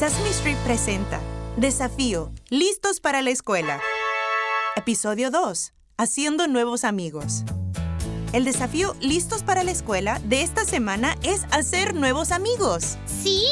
Sesame 0.00 0.30
Street 0.30 0.56
presenta 0.64 1.20
Desafío, 1.58 2.32
listos 2.48 3.00
para 3.00 3.20
la 3.20 3.28
escuela. 3.28 3.82
Episodio 4.74 5.30
2, 5.30 5.74
Haciendo 5.98 6.46
nuevos 6.46 6.84
amigos. 6.84 7.44
El 8.32 8.46
desafío 8.46 8.96
listos 9.02 9.42
para 9.42 9.62
la 9.62 9.72
escuela 9.72 10.18
de 10.24 10.40
esta 10.40 10.64
semana 10.64 11.18
es 11.22 11.44
hacer 11.50 11.94
nuevos 11.94 12.32
amigos. 12.32 12.96
Sí, 13.04 13.44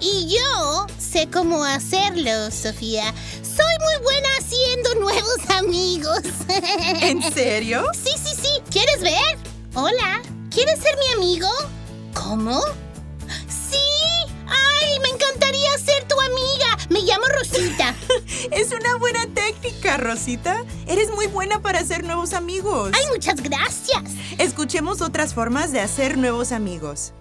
y 0.00 0.34
yo 0.34 0.86
sé 0.96 1.28
cómo 1.30 1.62
hacerlo, 1.62 2.50
Sofía. 2.50 3.12
Soy 3.42 3.74
muy 3.80 4.02
buena 4.02 4.28
haciendo 4.38 4.94
nuevos 4.94 5.50
amigos. 5.50 6.22
¿En 7.02 7.22
serio? 7.34 7.84
Sí, 7.92 8.12
sí, 8.16 8.34
sí. 8.40 8.48
¿Quieres 8.70 9.02
ver? 9.02 9.38
Hola, 9.74 10.22
¿quieres 10.48 10.78
ser 10.78 10.96
mi 10.96 11.22
amigo? 11.22 11.48
¿Cómo? 12.14 12.62
Me 16.92 17.00
llamo 17.00 17.24
Rosita. 17.24 17.94
Es 18.50 18.70
una 18.70 18.96
buena 18.96 19.26
técnica, 19.28 19.96
Rosita. 19.96 20.62
Eres 20.86 21.10
muy 21.10 21.26
buena 21.26 21.62
para 21.62 21.78
hacer 21.78 22.04
nuevos 22.04 22.34
amigos. 22.34 22.92
Ay, 22.94 23.06
muchas 23.10 23.42
gracias. 23.42 24.12
Escuchemos 24.36 25.00
otras 25.00 25.32
formas 25.32 25.72
de 25.72 25.80
hacer 25.80 26.18
nuevos 26.18 26.52
amigos. 26.52 27.14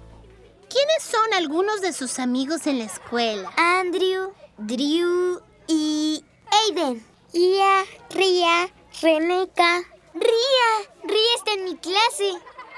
¿Quiénes 0.70 1.04
son 1.04 1.34
algunos 1.36 1.80
de 1.80 1.94
sus 1.94 2.20
amigos 2.20 2.68
en 2.68 2.80
la 2.80 2.86
escuela? 2.86 3.50
Andrew, 3.56 4.34
Drew 4.58 5.42
y 5.68 6.22
Aiden. 6.68 7.06
Ia, 7.32 7.86
Ria, 8.10 8.74
Reneca. 9.02 9.84
Ria, 10.14 10.90
Ria 11.06 11.36
está 11.38 11.54
en 11.54 11.64
mi 11.64 11.78
clase. 11.78 12.34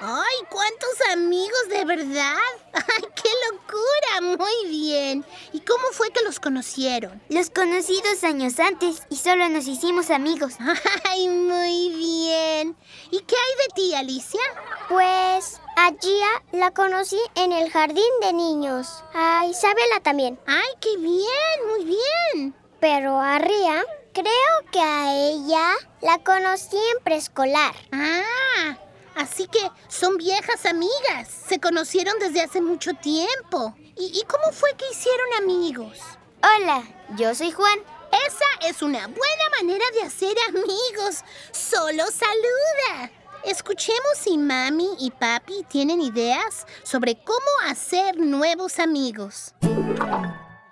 ¡Ay, 0.06 0.36
cuántos 0.50 1.14
amigos 1.14 1.70
de 1.70 1.86
verdad! 1.86 2.36
¡Ay, 2.74 3.04
qué 3.16 3.30
locura! 3.50 4.38
Muy 4.38 4.70
bien. 4.70 5.26
¿Y 5.54 5.62
cómo 5.62 5.86
fue 5.94 6.12
que 6.12 6.22
los 6.26 6.42
conocieron? 6.42 7.22
Los 7.30 7.50
conocí 7.50 8.02
dos 8.04 8.22
años 8.26 8.60
antes 8.60 9.04
y 9.10 9.16
solo 9.16 9.48
nos 9.48 9.66
hicimos 9.66 10.10
amigos. 10.10 10.56
¡Ay, 11.10 11.30
muy 11.30 11.90
bien! 11.96 12.76
¿Y 13.12 13.20
qué 13.22 13.36
hay 13.36 13.68
de 13.68 13.74
ti, 13.76 13.96
Alicia? 13.96 14.42
Pues 14.90 15.62
a 15.78 15.94
Gia 16.02 16.44
la 16.52 16.72
conocí 16.72 17.22
en 17.36 17.54
el 17.54 17.72
jardín 17.72 18.04
de 18.20 18.34
niños. 18.34 19.06
A 19.14 19.46
Isabela 19.46 20.02
también. 20.02 20.38
¡Ay, 20.46 20.70
qué 20.82 20.98
bien! 20.98 21.68
Muy 21.70 21.86
bien. 21.86 22.54
Pero 22.82 23.22
a 23.22 23.40
Ria, 23.40 23.86
creo 24.12 24.70
que 24.70 24.82
a 24.82 25.16
ella 25.16 25.72
la 26.02 26.22
conocí 26.22 26.76
en 26.76 27.04
preescolar. 27.06 27.74
Ah, 27.94 28.78
así 29.16 29.48
que 29.48 29.60
son 29.88 30.18
viejas 30.18 30.66
amigas. 30.66 31.28
Se 31.48 31.60
conocieron 31.60 32.18
desde 32.20 32.42
hace 32.42 32.62
mucho 32.62 32.94
tiempo. 32.94 33.76
¿Y, 33.98 34.20
y 34.20 34.24
cómo 34.28 34.52
fue 34.52 34.72
que 34.78 34.86
hicieron 34.92 35.28
amigos? 35.42 36.00
Hola, 36.42 36.84
yo 37.18 37.34
soy 37.36 37.52
Juan. 37.52 37.80
Esa 38.28 38.70
es 38.70 38.82
una 38.82 39.08
buena 39.08 39.50
manera 39.60 39.86
de 39.94 40.04
hacer 40.04 40.36
amigos. 40.50 41.24
Solo 41.52 42.04
saluda. 42.06 43.12
Escuchemos 43.44 44.18
si 44.18 44.38
mami 44.38 44.88
y 45.00 45.12
papi 45.12 45.66
tienen 45.68 46.00
ideas 46.00 46.66
sobre 46.84 47.16
cómo 47.24 47.70
hacer 47.70 48.18
nuevos 48.20 48.80
amigos. 48.80 49.54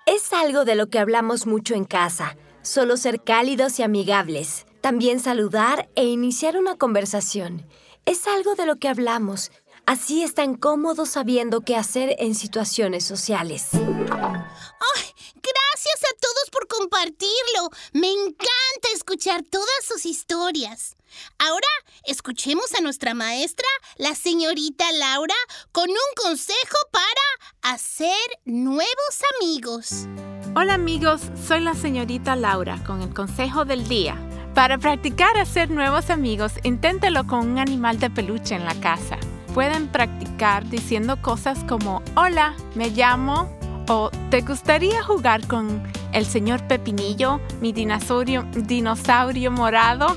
Es 0.06 0.32
algo 0.32 0.64
de 0.64 0.74
lo 0.74 0.88
que 0.88 0.98
hablamos 0.98 1.46
mucho 1.46 1.74
en 1.74 1.84
casa. 1.84 2.36
Solo 2.62 2.96
ser 2.96 3.22
cálidos 3.22 3.78
y 3.78 3.82
amigables. 3.82 4.66
También 4.80 5.20
saludar 5.20 5.88
e 5.96 6.04
iniciar 6.04 6.56
una 6.56 6.76
conversación. 6.76 7.66
Es 8.04 8.26
algo 8.26 8.54
de 8.56 8.66
lo 8.66 8.76
que 8.76 8.88
hablamos. 8.88 9.52
Así 9.86 10.22
están 10.22 10.56
cómodos 10.56 11.10
sabiendo 11.10 11.60
qué 11.60 11.76
hacer 11.76 12.16
en 12.18 12.34
situaciones 12.34 13.04
sociales. 13.04 13.68
¡Ay! 13.72 15.12
Gracias 15.34 16.10
a 16.10 16.16
todos 16.20 16.50
por 16.50 16.66
compartirlo. 16.68 17.70
Me 17.92 18.10
encanta 18.10 18.88
escuchar 18.94 19.42
todas 19.42 19.84
sus 19.86 20.06
historias. 20.06 20.96
Ahora 21.38 21.66
escuchemos 22.04 22.74
a 22.74 22.80
nuestra 22.80 23.14
maestra, 23.14 23.66
la 23.96 24.14
señorita 24.14 24.90
Laura, 24.92 25.34
con 25.72 25.90
un 25.90 25.96
consejo 26.16 26.78
para 26.90 27.74
hacer 27.74 28.16
nuevos 28.44 29.22
amigos. 29.40 30.06
Hola 30.54 30.74
amigos, 30.74 31.22
soy 31.46 31.60
la 31.60 31.74
señorita 31.74 32.36
Laura 32.36 32.82
con 32.84 33.02
el 33.02 33.14
consejo 33.14 33.64
del 33.64 33.88
día. 33.88 34.16
Para 34.54 34.76
practicar 34.76 35.38
hacer 35.38 35.70
nuevos 35.70 36.10
amigos, 36.10 36.52
inténtelo 36.62 37.26
con 37.26 37.52
un 37.52 37.58
animal 37.58 37.98
de 37.98 38.10
peluche 38.10 38.54
en 38.54 38.66
la 38.66 38.74
casa. 38.74 39.16
Pueden 39.54 39.88
practicar 39.88 40.68
diciendo 40.68 41.22
cosas 41.22 41.64
como 41.64 42.02
Hola, 42.16 42.54
me 42.74 42.90
llamo 42.90 43.50
o 43.88 44.10
¿te 44.30 44.42
gustaría 44.42 45.02
jugar 45.02 45.46
con 45.46 45.82
el 46.12 46.26
señor 46.26 46.66
Pepinillo, 46.68 47.40
mi 47.62 47.72
dinosaurio, 47.72 48.46
dinosaurio 48.54 49.50
morado? 49.50 50.14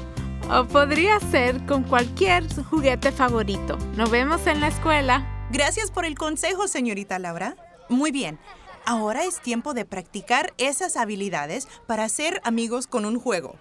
O 0.51 0.66
podría 0.66 1.18
ser 1.22 1.66
con 1.66 1.84
cualquier 1.84 2.44
juguete 2.66 3.13
favorito. 3.13 3.78
Nos 3.95 4.12
vemos 4.12 4.45
en 4.47 4.59
la 4.59 4.68
escuela. 4.68 5.47
Gracias 5.50 5.91
por 5.91 6.03
el 6.03 6.16
consejo, 6.16 6.68
señorita 6.68 7.19
Laura. 7.19 7.56
Muy 7.88 8.12
bien. 8.12 8.38
Ahora 8.85 9.24
es 9.24 9.40
tiempo 9.40 9.74
de 9.74 9.85
practicar 9.85 10.53
esas 10.57 10.97
habilidades 10.97 11.69
para 11.88 12.03
hacer 12.03 12.41
amigos 12.44 12.85
con 12.85 13.06
un 13.06 13.18
juego. 13.18 13.56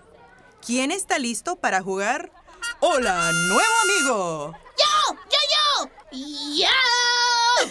¿Quién 0.65 0.91
está 0.93 1.19
listo 1.19 1.57
para 1.57 1.83
jugar? 1.83 2.33
¡Hola, 2.81 3.33
nuevo 3.33 3.73
amigo! 3.83 4.53
¡Yo! 4.79 5.15
¡Yo, 5.31 5.91
yo! 6.11 6.67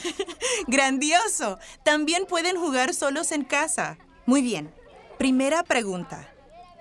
¡Yo! 0.05 0.25
¡Grandioso! 0.67 1.57
También 1.83 2.27
pueden 2.27 2.55
jugar 2.55 2.93
solos 2.93 3.31
en 3.31 3.45
casa. 3.45 3.97
Muy 4.27 4.43
bien. 4.43 4.71
Primera 5.17 5.63
pregunta. 5.63 6.31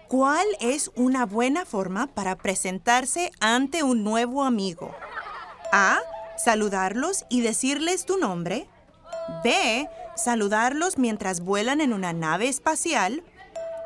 ¿Cuál 0.08 0.46
es 0.60 0.90
una 0.96 1.24
buena 1.24 1.64
forma 1.64 2.08
para 2.08 2.36
presentarse 2.36 3.30
ante 3.40 3.82
un 3.82 4.04
nuevo 4.04 4.44
amigo? 4.44 4.94
A. 5.72 5.98
Saludarlos 6.36 7.24
y 7.30 7.40
decirles 7.40 8.04
tu 8.04 8.18
nombre. 8.18 8.68
B. 9.42 9.88
Saludarlos 10.14 10.98
mientras 10.98 11.40
vuelan 11.40 11.80
en 11.80 11.94
una 11.94 12.12
nave 12.12 12.48
espacial. 12.48 13.24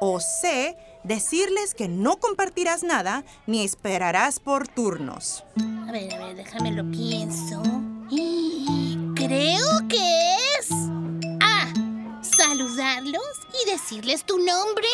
O 0.00 0.18
C. 0.18 0.76
Decirles 1.06 1.72
que 1.72 1.86
no 1.86 2.16
compartirás 2.16 2.82
nada 2.82 3.22
ni 3.46 3.64
esperarás 3.64 4.40
por 4.40 4.66
turnos. 4.66 5.44
A 5.86 5.92
ver, 5.92 6.12
a 6.12 6.18
ver, 6.18 6.34
déjame 6.34 6.72
lo 6.72 6.82
pienso. 6.90 7.62
Creo 9.14 9.88
que 9.88 10.34
es 10.58 10.68
A. 11.40 11.72
Saludarlos 12.24 13.22
y 13.62 13.70
decirles 13.70 14.24
tu 14.24 14.38
nombre. 14.38 14.88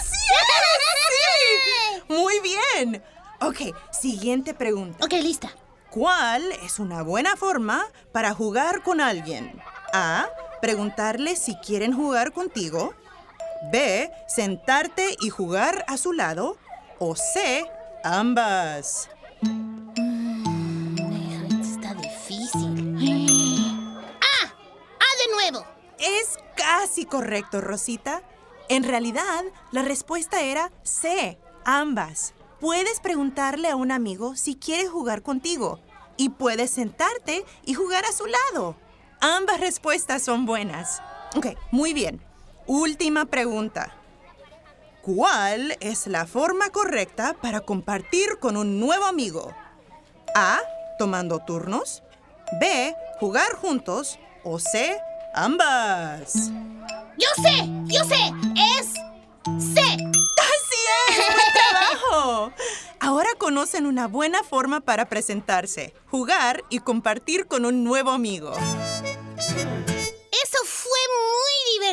¡Así 0.00 0.16
es! 0.40 2.04
¡Sí! 2.08 2.14
Muy 2.14 2.40
bien. 2.40 3.02
Ok, 3.42 3.76
siguiente 3.92 4.54
pregunta. 4.54 5.04
Ok, 5.04 5.12
lista. 5.22 5.50
¿Cuál 5.90 6.50
es 6.64 6.78
una 6.78 7.02
buena 7.02 7.36
forma 7.36 7.84
para 8.10 8.32
jugar 8.32 8.82
con 8.82 9.02
alguien? 9.02 9.60
A. 9.92 10.30
Preguntarle 10.62 11.36
si 11.36 11.56
quieren 11.56 11.92
jugar 11.92 12.32
contigo. 12.32 12.94
B. 13.70 14.10
Sentarte 14.26 15.16
y 15.20 15.30
jugar 15.30 15.84
a 15.88 15.96
su 15.96 16.12
lado. 16.12 16.56
O 16.98 17.16
C. 17.16 17.70
Ambas. 18.04 19.08
Está 21.60 21.94
difícil. 21.94 22.96
¡Ah! 24.20 24.52
¡Ah, 25.00 25.14
de 25.26 25.34
nuevo! 25.34 25.66
Es 25.98 26.38
casi 26.56 27.04
correcto, 27.04 27.60
Rosita. 27.60 28.22
En 28.68 28.84
realidad, 28.84 29.44
la 29.72 29.82
respuesta 29.82 30.42
era 30.42 30.70
C. 30.82 31.38
Ambas. 31.64 32.34
Puedes 32.60 33.00
preguntarle 33.00 33.68
a 33.68 33.76
un 33.76 33.92
amigo 33.92 34.34
si 34.36 34.56
quiere 34.56 34.88
jugar 34.88 35.22
contigo 35.22 35.80
y 36.16 36.30
puedes 36.30 36.70
sentarte 36.70 37.44
y 37.64 37.74
jugar 37.74 38.04
a 38.04 38.12
su 38.12 38.26
lado. 38.26 38.76
Ambas 39.20 39.60
respuestas 39.60 40.22
son 40.22 40.44
buenas. 40.44 41.00
Ok, 41.36 41.46
muy 41.70 41.94
bien. 41.94 42.20
Última 42.68 43.24
pregunta. 43.24 43.94
¿Cuál 45.00 45.78
es 45.80 46.06
la 46.06 46.26
forma 46.26 46.68
correcta 46.68 47.34
para 47.40 47.60
compartir 47.60 48.38
con 48.40 48.58
un 48.58 48.78
nuevo 48.78 49.06
amigo? 49.06 49.54
A. 50.34 50.60
Tomando 50.98 51.38
turnos. 51.38 52.02
B. 52.60 52.94
Jugar 53.20 53.54
juntos. 53.54 54.18
O 54.44 54.58
C. 54.58 55.00
Ambas. 55.34 56.50
¡Yo 57.16 57.28
sé! 57.42 57.66
¡Yo 57.86 58.04
sé! 58.04 58.32
¡Es 58.78 58.92
C! 59.74 59.80
¡Así 59.80 60.80
es! 61.08 61.16
¡Buen 61.16 61.52
trabajo! 61.54 62.52
Ahora 63.00 63.30
conocen 63.38 63.86
una 63.86 64.08
buena 64.08 64.42
forma 64.42 64.80
para 64.80 65.06
presentarse, 65.08 65.94
jugar 66.10 66.64
y 66.68 66.80
compartir 66.80 67.46
con 67.46 67.64
un 67.64 67.82
nuevo 67.82 68.10
amigo. 68.10 68.52
Eso 70.42 70.58
fue 70.64 71.00
muy 71.22 71.27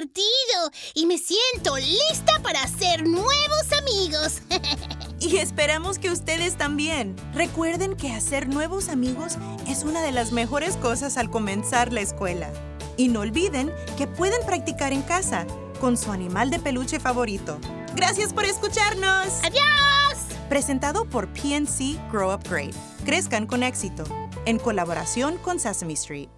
divertido 0.05 0.71
y 0.93 1.05
me 1.05 1.17
siento 1.17 1.77
lista 1.77 2.41
para 2.43 2.63
hacer 2.63 3.07
nuevos 3.07 3.71
amigos. 3.79 4.41
Y 5.17 5.37
esperamos 5.37 5.97
que 5.97 6.11
ustedes 6.11 6.55
también. 6.55 7.15
Recuerden 7.33 7.95
que 7.95 8.11
hacer 8.11 8.47
nuevos 8.47 8.89
amigos 8.89 9.37
es 9.67 9.83
una 9.83 10.03
de 10.03 10.11
las 10.11 10.31
mejores 10.31 10.75
cosas 10.77 11.17
al 11.17 11.31
comenzar 11.31 11.93
la 11.93 12.01
escuela. 12.01 12.51
Y 12.95 13.07
no 13.07 13.21
olviden 13.21 13.73
que 13.97 14.05
pueden 14.05 14.45
practicar 14.45 14.93
en 14.93 15.01
casa 15.01 15.47
con 15.79 15.97
su 15.97 16.11
animal 16.11 16.51
de 16.51 16.59
peluche 16.59 16.99
favorito. 16.99 17.59
Gracias 17.95 18.33
por 18.33 18.45
escucharnos. 18.45 19.39
¡Adiós! 19.41 20.37
Presentado 20.47 21.05
por 21.05 21.27
PNC 21.29 21.97
Grow 22.11 22.31
Up 22.31 22.47
Great. 22.47 22.75
Crezcan 23.05 23.47
con 23.47 23.63
éxito. 23.63 24.03
En 24.45 24.59
colaboración 24.59 25.37
con 25.37 25.59
Sesame 25.59 25.93
Street. 25.93 26.29